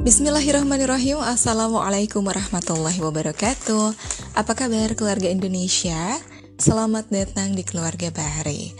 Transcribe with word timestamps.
Bismillahirrahmanirrahim. 0.00 1.20
Assalamualaikum 1.20 2.24
warahmatullahi 2.24 3.04
wabarakatuh. 3.04 3.92
Apa 4.32 4.56
kabar 4.56 4.96
keluarga 4.96 5.28
Indonesia? 5.28 6.16
Selamat 6.56 7.12
datang 7.12 7.52
di 7.52 7.60
keluarga 7.60 8.08
Bahri 8.08 8.72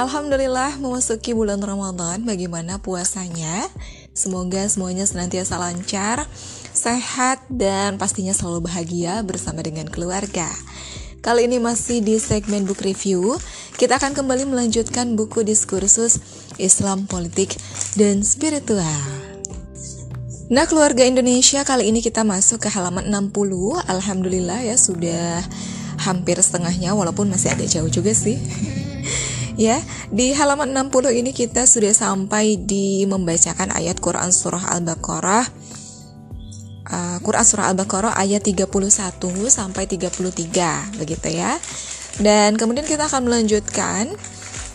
Alhamdulillah 0.00 0.80
memasuki 0.80 1.36
bulan 1.36 1.60
Ramadan. 1.60 2.24
Bagaimana 2.24 2.80
puasanya? 2.80 3.68
Semoga 4.16 4.64
semuanya 4.64 5.04
senantiasa 5.04 5.60
lancar 5.60 6.24
Sehat 6.72 7.44
dan 7.52 8.00
pastinya 8.00 8.32
selalu 8.32 8.64
bahagia 8.64 9.20
bersama 9.28 9.60
dengan 9.60 9.92
keluarga. 9.92 10.48
Kali 11.20 11.52
ini 11.52 11.60
masih 11.60 12.00
di 12.00 12.16
segmen 12.16 12.64
book 12.64 12.80
review. 12.80 13.36
Kita 13.76 14.00
akan 14.00 14.16
kembali 14.16 14.48
melanjutkan 14.48 15.20
buku 15.20 15.44
diskursus 15.44 16.16
Islam, 16.56 17.04
Politik, 17.04 17.60
dan 18.00 18.24
Spiritual 18.24 19.31
Nah 20.52 20.68
keluarga 20.68 21.00
Indonesia 21.08 21.64
kali 21.64 21.88
ini 21.88 22.04
kita 22.04 22.28
masuk 22.28 22.60
ke 22.60 22.68
halaman 22.68 23.08
60 23.08 23.88
Alhamdulillah 23.88 24.60
ya 24.60 24.76
sudah 24.76 25.40
hampir 25.96 26.36
setengahnya 26.36 26.92
walaupun 26.92 27.32
masih 27.32 27.56
agak 27.56 27.72
jauh 27.72 27.88
juga 27.88 28.12
sih. 28.12 28.36
Ya, 29.52 29.84
di 30.08 30.32
halaman 30.32 30.72
60 30.72 31.12
ini 31.12 31.36
kita 31.36 31.68
sudah 31.68 31.92
sampai 31.92 32.56
di 32.56 33.04
membacakan 33.04 33.68
ayat 33.76 34.00
Quran 34.00 34.32
Surah 34.32 34.64
Al-Baqarah. 34.72 35.44
Uh, 36.88 37.20
Quran 37.20 37.44
Surah 37.44 37.68
Al-Baqarah 37.68 38.16
ayat 38.16 38.48
31 38.48 38.72
sampai 39.52 39.84
33 39.84 40.96
begitu 40.96 41.28
ya. 41.28 41.60
Dan 42.16 42.56
kemudian 42.56 42.88
kita 42.88 43.12
akan 43.12 43.28
melanjutkan 43.28 44.16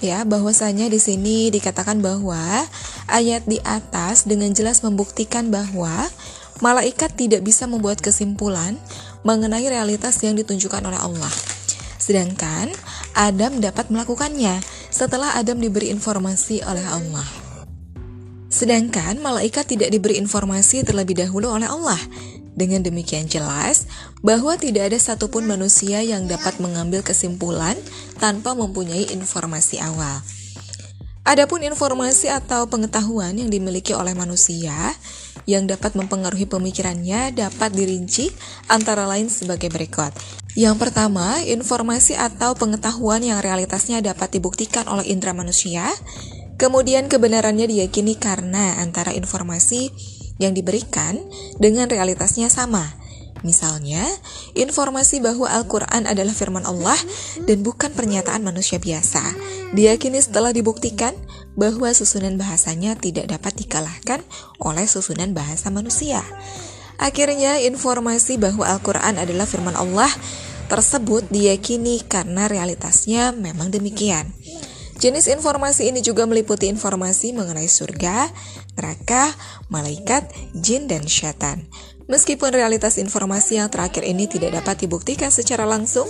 ya 0.03 0.23
bahwasanya 0.23 0.87
di 0.89 0.99
sini 1.01 1.49
dikatakan 1.49 2.01
bahwa 2.01 2.39
ayat 3.09 3.45
di 3.49 3.57
atas 3.65 4.29
dengan 4.29 4.53
jelas 4.53 4.85
membuktikan 4.85 5.49
bahwa 5.49 6.09
malaikat 6.61 7.13
tidak 7.13 7.45
bisa 7.45 7.69
membuat 7.69 8.01
kesimpulan 8.01 8.77
mengenai 9.25 9.65
realitas 9.67 10.17
yang 10.21 10.37
ditunjukkan 10.37 10.81
oleh 10.85 10.97
Allah. 10.97 11.33
Sedangkan 11.97 12.71
Adam 13.17 13.59
dapat 13.59 13.89
melakukannya 13.89 14.61
setelah 14.93 15.35
Adam 15.35 15.59
diberi 15.59 15.91
informasi 15.91 16.63
oleh 16.63 16.85
Allah. 16.85 17.27
Sedangkan 18.47 19.19
malaikat 19.19 19.67
tidak 19.67 19.91
diberi 19.91 20.15
informasi 20.15 20.87
terlebih 20.87 21.19
dahulu 21.19 21.51
oleh 21.51 21.67
Allah. 21.67 21.99
Dengan 22.57 22.81
demikian 22.81 23.29
jelas 23.29 23.85
bahwa 24.25 24.57
tidak 24.57 24.89
ada 24.89 24.97
satupun 24.97 25.45
manusia 25.45 26.01
yang 26.01 26.25
dapat 26.25 26.57
mengambil 26.57 27.05
kesimpulan 27.05 27.77
tanpa 28.17 28.57
mempunyai 28.57 29.13
informasi 29.13 29.77
awal. 29.77 30.25
Adapun 31.21 31.61
informasi 31.61 32.33
atau 32.33 32.65
pengetahuan 32.65 33.37
yang 33.37 33.53
dimiliki 33.53 33.93
oleh 33.93 34.17
manusia 34.17 34.73
yang 35.45 35.69
dapat 35.69 35.93
mempengaruhi 35.93 36.49
pemikirannya 36.49 37.35
dapat 37.35 37.77
dirinci 37.77 38.33
antara 38.71 39.05
lain 39.05 39.29
sebagai 39.29 39.69
berikut. 39.69 40.15
Yang 40.57 40.81
pertama, 40.81 41.37
informasi 41.45 42.17
atau 42.17 42.57
pengetahuan 42.57 43.21
yang 43.21 43.37
realitasnya 43.43 44.01
dapat 44.01 44.33
dibuktikan 44.33 44.89
oleh 44.89 45.05
indera 45.05 45.35
manusia, 45.37 45.85
kemudian 46.57 47.05
kebenarannya 47.05 47.69
diyakini 47.69 48.17
karena 48.17 48.81
antara 48.81 49.13
informasi 49.13 49.93
yang 50.37 50.57
diberikan 50.57 51.17
dengan 51.57 51.89
realitasnya 51.89 52.49
sama. 52.49 52.85
Misalnya, 53.45 54.01
informasi 54.57 55.21
bahwa 55.21 55.45
Al-Quran 55.45 56.09
adalah 56.09 56.33
firman 56.33 56.65
Allah 56.65 56.97
dan 57.45 57.61
bukan 57.61 57.93
pernyataan 57.93 58.41
manusia 58.41 58.81
biasa. 58.81 59.21
Diyakini 59.77 60.17
setelah 60.17 60.49
dibuktikan 60.49 61.13
bahwa 61.53 61.89
susunan 61.93 62.33
bahasanya 62.37 62.97
tidak 62.97 63.29
dapat 63.29 63.53
dikalahkan 63.61 64.25
oleh 64.57 64.89
susunan 64.89 65.37
bahasa 65.37 65.69
manusia. 65.69 66.25
Akhirnya, 66.97 67.61
informasi 67.61 68.41
bahwa 68.41 68.65
Al-Quran 68.65 69.21
adalah 69.21 69.45
firman 69.45 69.77
Allah 69.77 70.09
tersebut 70.67 71.29
diyakini 71.29 72.03
karena 72.09 72.49
realitasnya 72.49 73.37
memang 73.37 73.69
demikian. 73.69 74.33
Jenis 74.97 75.29
informasi 75.29 75.93
ini 75.93 76.01
juga 76.01 76.25
meliputi 76.25 76.65
informasi 76.65 77.29
mengenai 77.29 77.69
surga, 77.69 78.33
neraka, 78.73 79.29
malaikat, 79.69 80.25
jin, 80.57 80.89
dan 80.89 81.05
syaitan. 81.05 81.61
Meskipun 82.09 82.49
realitas 82.49 82.97
informasi 82.97 83.61
yang 83.61 83.69
terakhir 83.69 84.01
ini 84.01 84.25
tidak 84.25 84.57
dapat 84.57 84.81
dibuktikan 84.81 85.29
secara 85.29 85.69
langsung, 85.69 86.09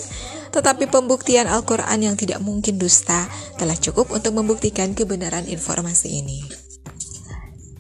tetapi 0.56 0.88
pembuktian 0.88 1.52
Al-Quran 1.52 2.00
yang 2.00 2.16
tidak 2.16 2.40
mungkin 2.40 2.80
dusta 2.80 3.28
telah 3.60 3.76
cukup 3.76 4.14
untuk 4.16 4.32
membuktikan 4.38 4.96
kebenaran 4.96 5.50
informasi 5.52 6.24
ini. 6.24 6.40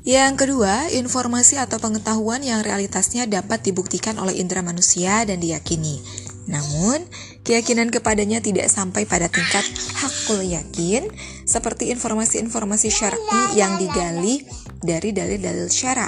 Yang 0.08 0.44
kedua, 0.44 0.88
informasi 0.92 1.60
atau 1.60 1.84
pengetahuan 1.84 2.40
yang 2.40 2.64
realitasnya 2.64 3.28
dapat 3.28 3.64
dibuktikan 3.64 4.16
oleh 4.20 4.40
indera 4.40 4.64
manusia 4.64 5.24
dan 5.28 5.40
diyakini. 5.44 6.27
Namun, 6.48 7.04
keyakinan 7.44 7.92
kepadanya 7.92 8.40
tidak 8.40 8.72
sampai 8.72 9.04
pada 9.04 9.28
tingkat 9.28 9.64
hakul 10.00 10.40
yakin 10.40 11.12
seperti 11.44 11.92
informasi-informasi 11.92 12.88
syar'i 12.88 13.60
yang 13.60 13.76
digali 13.76 14.48
dari 14.80 15.12
dalil-dalil 15.12 15.68
syara, 15.68 16.08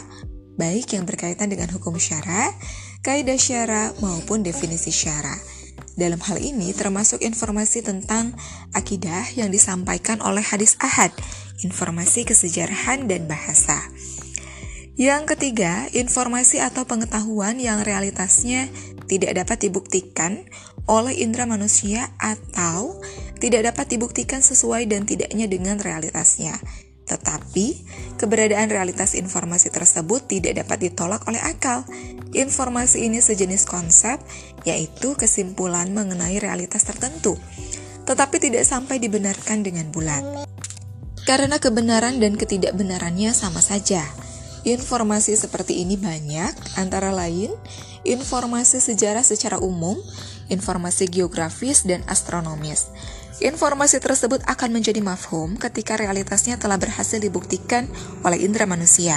baik 0.55 0.95
yang 0.95 1.03
berkaitan 1.03 1.51
dengan 1.51 1.67
hukum 1.75 1.99
syara, 1.99 2.51
kaidah 3.03 3.39
syara 3.39 3.91
maupun 3.99 4.43
definisi 4.43 4.91
syara. 4.91 5.35
Dalam 5.99 6.19
hal 6.23 6.39
ini 6.39 6.71
termasuk 6.71 7.19
informasi 7.19 7.83
tentang 7.83 8.31
akidah 8.71 9.35
yang 9.35 9.51
disampaikan 9.51 10.23
oleh 10.23 10.43
hadis 10.43 10.79
ahad, 10.79 11.11
informasi 11.59 12.23
kesejarahan 12.23 13.07
dan 13.11 13.27
bahasa. 13.27 13.75
Yang 14.99 15.31
ketiga, 15.31 15.87
informasi 15.95 16.59
atau 16.59 16.83
pengetahuan 16.83 17.55
yang 17.55 17.87
realitasnya 17.87 18.67
tidak 19.07 19.31
dapat 19.31 19.63
dibuktikan 19.63 20.43
oleh 20.91 21.23
indera 21.23 21.47
manusia 21.47 22.11
atau 22.19 22.99
tidak 23.39 23.71
dapat 23.71 23.95
dibuktikan 23.95 24.43
sesuai 24.43 24.91
dan 24.91 25.07
tidaknya 25.07 25.47
dengan 25.47 25.79
realitasnya. 25.79 26.59
Tetapi, 27.07 27.67
keberadaan 28.19 28.67
realitas 28.67 29.15
informasi 29.15 29.71
tersebut 29.71 30.27
tidak 30.27 30.67
dapat 30.67 30.91
ditolak 30.91 31.23
oleh 31.31 31.39
akal. 31.47 31.87
Informasi 32.35 33.07
ini 33.07 33.23
sejenis 33.23 33.71
konsep, 33.71 34.19
yaitu 34.67 35.15
kesimpulan 35.15 35.95
mengenai 35.95 36.43
realitas 36.43 36.83
tertentu, 36.83 37.39
tetapi 38.03 38.35
tidak 38.43 38.67
sampai 38.67 38.99
dibenarkan 38.99 39.63
dengan 39.63 39.87
bulat. 39.95 40.43
Karena 41.23 41.55
kebenaran 41.55 42.19
dan 42.19 42.35
ketidakbenarannya 42.35 43.31
sama 43.31 43.63
saja. 43.63 44.03
Informasi 44.67 45.39
seperti 45.39 45.87
ini 45.87 45.95
banyak, 45.95 46.51
antara 46.75 47.15
lain 47.15 47.51
informasi 48.03 48.79
sejarah 48.79 49.23
secara 49.23 49.59
umum, 49.59 49.95
informasi 50.47 51.07
geografis, 51.11 51.83
dan 51.83 52.03
astronomis. 52.07 52.91
Informasi 53.39 54.03
tersebut 54.03 54.43
akan 54.43 54.79
menjadi 54.79 54.99
mafhum 54.99 55.55
ketika 55.55 55.95
realitasnya 55.95 56.59
telah 56.59 56.75
berhasil 56.75 57.23
dibuktikan 57.23 57.87
oleh 58.27 58.43
indera 58.43 58.67
manusia, 58.67 59.15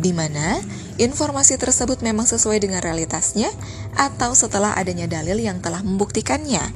di 0.00 0.16
mana 0.16 0.60
informasi 0.96 1.60
tersebut 1.60 2.00
memang 2.00 2.24
sesuai 2.24 2.56
dengan 2.60 2.80
realitasnya 2.80 3.52
atau 4.00 4.32
setelah 4.32 4.72
adanya 4.80 5.04
dalil 5.04 5.36
yang 5.36 5.60
telah 5.60 5.84
membuktikannya, 5.84 6.72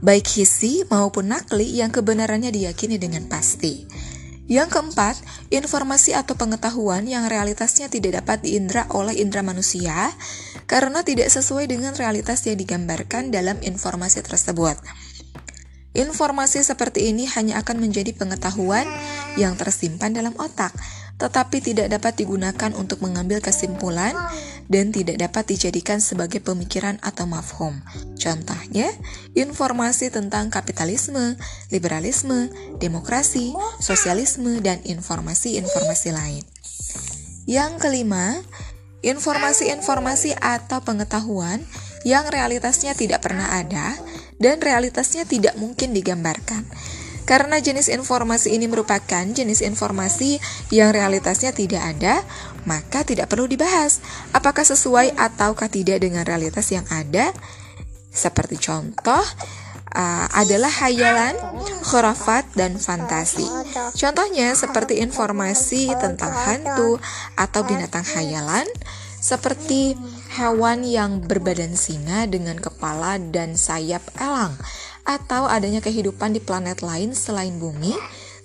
baik 0.00 0.24
hisi 0.40 0.88
maupun 0.88 1.36
nakli 1.36 1.68
yang 1.84 1.92
kebenarannya 1.92 2.48
diyakini 2.48 2.96
dengan 2.96 3.28
pasti. 3.28 3.85
Yang 4.46 4.78
keempat, 4.78 5.18
informasi 5.50 6.14
atau 6.14 6.38
pengetahuan 6.38 7.02
yang 7.02 7.26
realitasnya 7.26 7.90
tidak 7.90 8.22
dapat 8.22 8.46
diindra 8.46 8.86
oleh 8.94 9.18
indera 9.18 9.42
manusia 9.42 10.14
karena 10.70 11.02
tidak 11.02 11.26
sesuai 11.34 11.66
dengan 11.66 11.98
realitas 11.98 12.46
yang 12.46 12.54
digambarkan 12.54 13.34
dalam 13.34 13.58
informasi 13.58 14.22
tersebut. 14.22 14.78
Informasi 15.98 16.62
seperti 16.62 17.10
ini 17.10 17.26
hanya 17.26 17.58
akan 17.58 17.80
menjadi 17.80 18.12
pengetahuan 18.14 18.86
yang 19.34 19.58
tersimpan 19.58 20.12
dalam 20.14 20.36
otak, 20.38 20.70
tetapi 21.16 21.64
tidak 21.64 21.88
dapat 21.88 22.20
digunakan 22.20 22.70
untuk 22.76 23.00
mengambil 23.00 23.40
kesimpulan 23.40 24.12
dan 24.66 24.90
tidak 24.90 25.18
dapat 25.18 25.50
dijadikan 25.50 26.02
sebagai 26.02 26.42
pemikiran 26.42 26.98
atau 27.02 27.26
mafhum. 27.26 27.78
Contohnya, 28.18 28.90
informasi 29.34 30.10
tentang 30.10 30.50
kapitalisme, 30.50 31.38
liberalisme, 31.70 32.50
demokrasi, 32.78 33.54
sosialisme, 33.78 34.58
dan 34.62 34.82
informasi-informasi 34.82 36.08
lain. 36.14 36.44
Yang 37.46 37.72
kelima, 37.78 38.42
informasi-informasi 39.06 40.34
atau 40.38 40.82
pengetahuan 40.82 41.62
yang 42.02 42.26
realitasnya 42.26 42.94
tidak 42.94 43.22
pernah 43.22 43.58
ada 43.58 43.94
dan 44.42 44.58
realitasnya 44.58 45.26
tidak 45.26 45.54
mungkin 45.58 45.94
digambarkan 45.94 46.66
karena 47.26 47.58
jenis 47.58 47.90
informasi 47.90 48.54
ini 48.54 48.70
merupakan 48.70 49.26
jenis 49.26 49.60
informasi 49.66 50.38
yang 50.70 50.94
realitasnya 50.94 51.50
tidak 51.50 51.82
ada, 51.82 52.22
maka 52.66 53.06
tidak 53.06 53.30
perlu 53.30 53.46
dibahas 53.46 54.02
apakah 54.34 54.66
sesuai 54.66 55.14
ataukah 55.16 55.70
tidak 55.70 56.02
dengan 56.02 56.26
realitas 56.26 56.68
yang 56.74 56.84
ada. 56.92 57.32
Seperti 58.10 58.56
contoh, 58.60 59.24
uh, 59.96 60.26
adalah 60.36 60.70
hayalan, 60.84 61.34
khurafat, 61.88 62.44
dan 62.52 62.76
fantasi. 62.76 63.48
Contohnya 63.96 64.52
seperti 64.52 65.00
informasi 65.00 65.92
tentang 65.96 66.32
hantu 66.32 67.00
atau 67.36 67.60
binatang 67.64 68.04
hayalan, 68.04 68.68
seperti 69.20 69.96
hewan 70.36 70.84
yang 70.84 71.24
berbadan 71.24 71.74
singa 71.74 72.28
dengan 72.28 72.60
kepala 72.60 73.16
dan 73.18 73.56
sayap 73.56 74.04
elang, 74.20 74.56
atau 75.08 75.48
adanya 75.48 75.80
kehidupan 75.80 76.36
di 76.36 76.40
planet 76.44 76.84
lain 76.84 77.16
selain 77.16 77.56
bumi. 77.56 77.96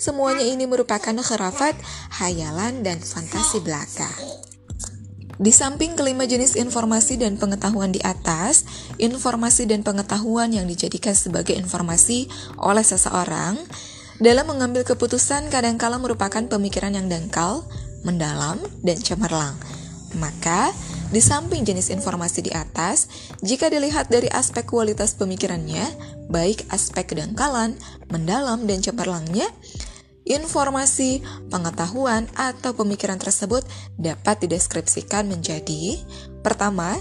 Semuanya 0.02 0.42
ini 0.42 0.66
merupakan 0.66 1.14
khurafat, 1.14 1.78
hayalan, 2.18 2.82
dan 2.82 2.98
fantasi 2.98 3.62
belaka. 3.62 4.10
Di 5.38 5.54
samping 5.54 5.94
kelima 5.94 6.26
jenis 6.26 6.58
informasi 6.58 7.22
dan 7.22 7.38
pengetahuan 7.38 7.94
di 7.94 8.02
atas, 8.02 8.66
informasi 8.98 9.70
dan 9.70 9.86
pengetahuan 9.86 10.50
yang 10.50 10.66
dijadikan 10.66 11.14
sebagai 11.14 11.54
informasi 11.54 12.26
oleh 12.58 12.82
seseorang 12.82 13.62
dalam 14.18 14.50
mengambil 14.50 14.82
keputusan 14.82 15.54
kadangkala 15.54 16.02
merupakan 16.02 16.42
pemikiran 16.50 16.98
yang 16.98 17.06
dangkal, 17.06 17.62
mendalam, 18.02 18.58
dan 18.82 18.98
cemerlang. 18.98 19.54
Maka, 20.18 20.74
di 21.14 21.22
samping 21.22 21.62
jenis 21.62 21.94
informasi 21.94 22.46
di 22.46 22.52
atas, 22.54 23.06
jika 23.46 23.70
dilihat 23.70 24.10
dari 24.10 24.30
aspek 24.34 24.66
kualitas 24.66 25.14
pemikirannya, 25.14 25.84
baik 26.30 26.70
aspek 26.70 27.14
kedangkalan, 27.14 27.78
mendalam, 28.14 28.64
dan 28.70 28.80
cemerlangnya, 28.84 29.50
Informasi, 30.32 31.20
pengetahuan, 31.52 32.32
atau 32.40 32.72
pemikiran 32.72 33.20
tersebut 33.20 33.68
dapat 34.00 34.48
dideskripsikan 34.48 35.28
menjadi 35.28 36.00
Pertama, 36.42 36.98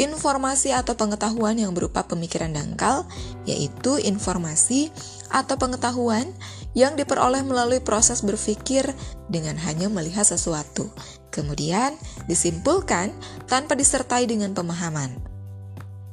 informasi 0.00 0.72
atau 0.72 0.96
pengetahuan 0.96 1.58
yang 1.60 1.76
berupa 1.76 2.06
pemikiran 2.08 2.54
dangkal, 2.54 3.04
yaitu 3.44 4.00
informasi 4.00 4.88
atau 5.28 5.60
pengetahuan 5.60 6.24
yang 6.72 6.96
diperoleh 6.96 7.44
melalui 7.44 7.84
proses 7.84 8.24
berpikir 8.24 8.88
dengan 9.28 9.60
hanya 9.60 9.92
melihat 9.92 10.24
sesuatu. 10.24 10.88
Kemudian 11.28 12.00
disimpulkan 12.30 13.12
tanpa 13.44 13.76
disertai 13.76 14.24
dengan 14.24 14.56
pemahaman. 14.56 15.27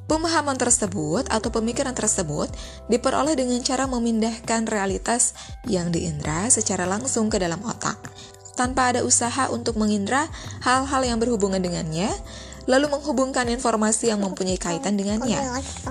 Pemahaman 0.06 0.54
tersebut 0.54 1.26
atau 1.34 1.50
pemikiran 1.50 1.98
tersebut 1.98 2.54
diperoleh 2.94 3.34
dengan 3.34 3.58
cara 3.66 3.90
memindahkan 3.90 4.70
realitas 4.70 5.34
yang 5.66 5.90
diindra 5.90 6.46
secara 6.54 6.86
langsung 6.86 7.26
ke 7.26 7.42
dalam 7.42 7.58
otak, 7.66 7.98
tanpa 8.54 8.94
ada 8.94 9.02
usaha 9.02 9.50
untuk 9.50 9.82
mengindra 9.82 10.30
hal-hal 10.62 11.02
yang 11.02 11.18
berhubungan 11.18 11.58
dengannya, 11.58 12.14
lalu 12.70 12.86
menghubungkan 12.94 13.50
informasi 13.50 14.14
yang 14.14 14.22
mempunyai 14.22 14.62
kaitan 14.62 14.94
dengannya. 14.94 15.42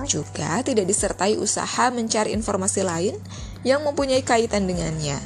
Juga 0.06 0.62
tidak 0.62 0.86
disertai 0.86 1.34
usaha 1.34 1.90
mencari 1.90 2.30
informasi 2.38 2.86
lain 2.86 3.18
yang 3.66 3.82
mempunyai 3.82 4.22
kaitan 4.22 4.70
dengannya. 4.70 5.18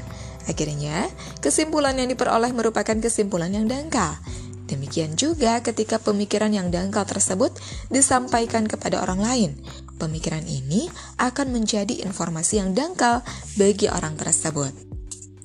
Akhirnya, 0.48 1.12
kesimpulan 1.44 1.92
yang 1.92 2.08
diperoleh 2.08 2.56
merupakan 2.56 2.96
kesimpulan 2.96 3.52
yang 3.52 3.68
dangkal 3.68 4.16
Demikian 4.68 5.16
juga 5.16 5.64
ketika 5.64 5.96
pemikiran 5.96 6.52
yang 6.52 6.68
dangkal 6.68 7.08
tersebut 7.08 7.56
disampaikan 7.88 8.68
kepada 8.68 9.00
orang 9.00 9.24
lain. 9.24 9.50
Pemikiran 9.96 10.44
ini 10.44 10.92
akan 11.16 11.50
menjadi 11.50 12.04
informasi 12.04 12.60
yang 12.60 12.76
dangkal 12.76 13.24
bagi 13.56 13.88
orang 13.88 14.14
tersebut. 14.14 14.70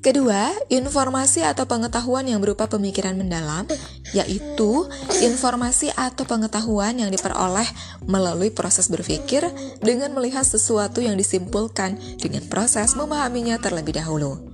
Kedua, 0.04 0.52
informasi 0.68 1.48
atau 1.48 1.64
pengetahuan 1.64 2.28
yang 2.28 2.44
berupa 2.44 2.68
pemikiran 2.68 3.16
mendalam, 3.16 3.64
yaitu 4.12 4.84
informasi 5.24 5.96
atau 5.96 6.28
pengetahuan 6.28 7.00
yang 7.00 7.08
diperoleh 7.08 7.64
melalui 8.04 8.52
proses 8.52 8.92
berpikir 8.92 9.48
dengan 9.80 10.12
melihat 10.12 10.44
sesuatu 10.44 11.00
yang 11.00 11.16
disimpulkan 11.16 11.96
dengan 12.20 12.44
proses 12.52 13.00
memahaminya 13.00 13.56
terlebih 13.64 13.96
dahulu. 13.96 14.53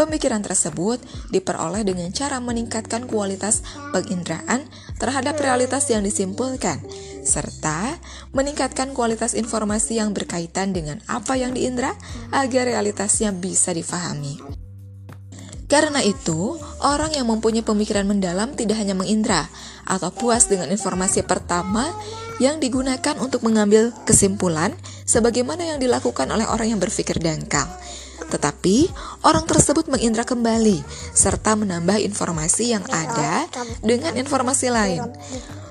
Pemikiran 0.00 0.40
tersebut 0.40 0.96
diperoleh 1.28 1.84
dengan 1.84 2.08
cara 2.08 2.40
meningkatkan 2.40 3.04
kualitas 3.04 3.60
penginderaan 3.92 4.64
terhadap 4.96 5.36
realitas 5.36 5.92
yang 5.92 6.00
disimpulkan, 6.00 6.80
serta 7.20 8.00
meningkatkan 8.32 8.96
kualitas 8.96 9.36
informasi 9.36 10.00
yang 10.00 10.16
berkaitan 10.16 10.72
dengan 10.72 11.04
apa 11.04 11.36
yang 11.36 11.52
diindra 11.52 11.92
agar 12.32 12.64
realitasnya 12.64 13.28
bisa 13.36 13.76
difahami. 13.76 14.40
Karena 15.68 16.00
itu, 16.00 16.56
orang 16.80 17.12
yang 17.12 17.28
mempunyai 17.28 17.60
pemikiran 17.60 18.08
mendalam 18.08 18.56
tidak 18.56 18.80
hanya 18.80 18.96
mengindra 18.96 19.52
atau 19.84 20.08
puas 20.16 20.48
dengan 20.48 20.72
informasi 20.72 21.28
pertama 21.28 21.84
yang 22.40 22.56
digunakan 22.56 23.20
untuk 23.20 23.44
mengambil 23.44 23.92
kesimpulan 24.08 24.72
sebagaimana 25.04 25.76
yang 25.76 25.78
dilakukan 25.78 26.24
oleh 26.32 26.48
orang 26.48 26.72
yang 26.72 26.80
berpikir 26.80 27.20
dangkal, 27.20 27.68
tetapi 28.30 28.86
orang 29.26 29.44
tersebut 29.44 29.90
mengindra 29.90 30.22
kembali 30.22 30.80
serta 31.12 31.58
menambah 31.58 31.98
informasi 32.00 32.72
yang 32.72 32.86
ada 32.88 33.50
dengan 33.82 34.14
informasi 34.14 34.70
lain. 34.70 35.02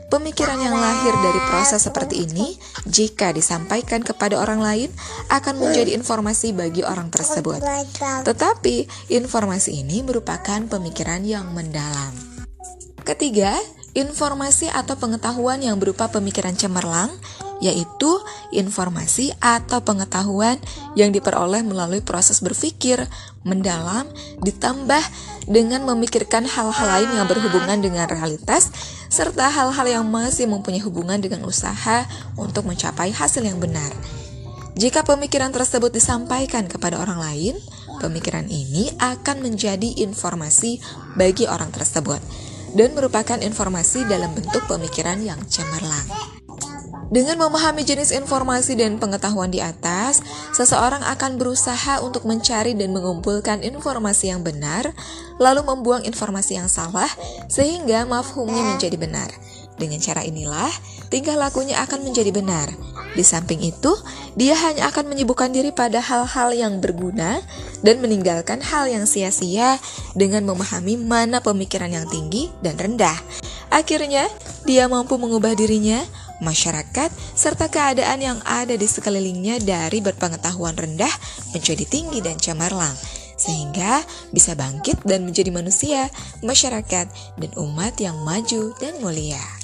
Pemikiran 0.09 0.57
yang 0.57 0.73
lahir 0.73 1.13
dari 1.21 1.37
proses 1.53 1.85
seperti 1.85 2.25
ini, 2.25 2.57
jika 2.89 3.29
disampaikan 3.29 4.01
kepada 4.01 4.41
orang 4.41 4.57
lain, 4.57 4.89
akan 5.29 5.61
menjadi 5.61 5.93
informasi 5.93 6.49
bagi 6.49 6.81
orang 6.81 7.13
tersebut. 7.13 7.61
Tetapi, 8.25 8.89
informasi 9.13 9.85
ini 9.85 10.01
merupakan 10.01 10.65
pemikiran 10.65 11.21
yang 11.21 11.53
mendalam. 11.53 12.09
Ketiga, 13.05 13.53
informasi 13.97 14.69
atau 14.69 14.95
pengetahuan 14.97 15.61
yang 15.61 15.77
berupa 15.81 16.09
pemikiran 16.09 16.53
cemerlang 16.53 17.09
yaitu 17.59 18.07
informasi 18.55 19.35
atau 19.43 19.83
pengetahuan 19.83 20.55
yang 20.95 21.11
diperoleh 21.11 21.59
melalui 21.59 21.99
proses 21.99 22.39
berpikir 22.39 23.03
mendalam 23.43 24.07
ditambah 24.39 25.03
dengan 25.43 25.83
memikirkan 25.83 26.47
hal-hal 26.47 26.87
lain 26.87 27.09
yang 27.19 27.27
berhubungan 27.27 27.83
dengan 27.83 28.07
realitas 28.07 28.71
serta 29.11 29.51
hal-hal 29.51 29.87
yang 29.91 30.05
masih 30.07 30.47
mempunyai 30.47 30.79
hubungan 30.79 31.19
dengan 31.19 31.43
usaha 31.43 32.07
untuk 32.39 32.63
mencapai 32.63 33.11
hasil 33.11 33.43
yang 33.43 33.59
benar. 33.59 33.91
Jika 34.79 35.03
pemikiran 35.03 35.51
tersebut 35.51 35.91
disampaikan 35.91 36.63
kepada 36.71 36.95
orang 37.03 37.19
lain, 37.19 37.59
pemikiran 37.99 38.47
ini 38.47 38.87
akan 38.95 39.43
menjadi 39.43 39.99
informasi 39.99 40.79
bagi 41.19 41.43
orang 41.51 41.75
tersebut 41.75 42.23
dan 42.73 42.93
merupakan 42.97 43.37
informasi 43.39 44.05
dalam 44.05 44.33
bentuk 44.33 44.65
pemikiran 44.69 45.21
yang 45.21 45.39
cemerlang. 45.47 46.29
Dengan 47.09 47.41
memahami 47.41 47.81
jenis 47.81 48.13
informasi 48.13 48.77
dan 48.77 49.01
pengetahuan 49.01 49.49
di 49.49 49.57
atas, 49.57 50.21
seseorang 50.53 51.01
akan 51.01 51.41
berusaha 51.41 52.05
untuk 52.05 52.21
mencari 52.29 52.77
dan 52.77 52.93
mengumpulkan 52.93 53.65
informasi 53.65 54.29
yang 54.29 54.45
benar, 54.45 54.93
lalu 55.41 55.65
membuang 55.65 56.05
informasi 56.05 56.61
yang 56.61 56.69
salah, 56.69 57.09
sehingga 57.49 58.05
mafhumnya 58.05 58.61
menjadi 58.61 58.93
benar. 58.93 59.33
Dengan 59.79 60.03
cara 60.03 60.27
inilah, 60.27 60.69
tingkah 61.07 61.39
lakunya 61.39 61.79
akan 61.79 62.03
menjadi 62.03 62.35
benar. 62.35 62.67
Di 63.15 63.23
samping 63.23 63.63
itu, 63.63 63.95
dia 64.35 64.53
hanya 64.59 64.91
akan 64.91 65.09
menyibukkan 65.09 65.49
diri 65.49 65.71
pada 65.71 66.03
hal-hal 66.03 66.51
yang 66.51 66.83
berguna 66.83 67.39
dan 67.79 68.03
meninggalkan 68.03 68.59
hal 68.59 68.91
yang 68.91 69.07
sia-sia 69.07 69.79
dengan 70.13 70.43
memahami 70.43 70.99
mana 70.99 71.39
pemikiran 71.39 71.89
yang 71.89 72.05
tinggi 72.11 72.51
dan 72.59 72.75
rendah. 72.75 73.15
Akhirnya, 73.71 74.27
dia 74.67 74.85
mampu 74.91 75.15
mengubah 75.15 75.55
dirinya 75.55 76.03
masyarakat, 76.43 77.11
serta 77.35 77.67
keadaan 77.67 78.19
yang 78.19 78.39
ada 78.47 78.75
di 78.75 78.87
sekelilingnya 78.87 79.63
dari 79.63 79.99
berpengetahuan 79.99 80.75
rendah 80.75 81.11
menjadi 81.51 81.83
tinggi 81.87 82.19
dan 82.23 82.39
cemerlang, 82.39 82.95
sehingga 83.35 84.03
bisa 84.31 84.55
bangkit 84.55 85.03
dan 85.03 85.27
menjadi 85.27 85.51
manusia, 85.51 86.07
masyarakat, 86.43 87.07
dan 87.39 87.51
umat 87.59 87.95
yang 87.99 88.15
maju 88.23 88.71
dan 88.79 88.95
mulia. 89.03 89.58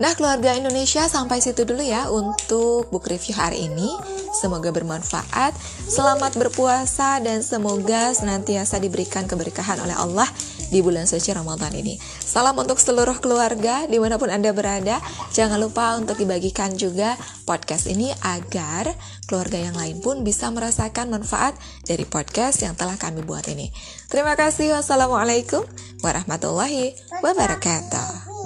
Nah, 0.00 0.16
keluarga 0.16 0.56
Indonesia 0.56 1.04
sampai 1.04 1.44
situ 1.44 1.68
dulu 1.68 1.84
ya 1.84 2.08
untuk 2.08 2.88
book 2.88 3.04
review 3.04 3.36
hari 3.36 3.68
ini. 3.68 3.92
Semoga 4.32 4.72
bermanfaat, 4.72 5.52
selamat 5.92 6.40
berpuasa, 6.40 7.20
dan 7.20 7.44
semoga 7.44 8.16
senantiasa 8.16 8.80
diberikan 8.80 9.28
keberkahan 9.28 9.76
oleh 9.84 9.92
Allah 9.92 10.24
di 10.72 10.80
bulan 10.80 11.04
suci 11.04 11.36
Ramadan 11.36 11.76
ini. 11.76 12.00
Salam 12.00 12.56
untuk 12.56 12.80
seluruh 12.80 13.20
keluarga 13.20 13.84
di 13.84 14.00
mana 14.00 14.16
pun 14.16 14.32
Anda 14.32 14.56
berada. 14.56 15.04
Jangan 15.36 15.60
lupa 15.60 15.92
untuk 16.00 16.16
dibagikan 16.16 16.72
juga 16.80 17.18
podcast 17.44 17.84
ini 17.90 18.08
agar 18.24 18.96
keluarga 19.28 19.60
yang 19.60 19.76
lain 19.76 20.00
pun 20.00 20.24
bisa 20.24 20.48
merasakan 20.48 21.12
manfaat 21.12 21.52
dari 21.84 22.08
podcast 22.08 22.64
yang 22.64 22.72
telah 22.72 22.96
kami 22.96 23.20
buat 23.20 23.44
ini. 23.52 23.68
Terima 24.08 24.32
kasih. 24.32 24.80
Wassalamualaikum 24.80 25.60
warahmatullahi 26.00 26.96
wabarakatuh. 27.20 28.39